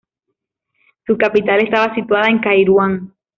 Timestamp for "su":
1.05-1.15